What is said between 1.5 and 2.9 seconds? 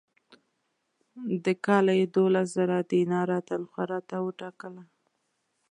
کاله یې دوولس زره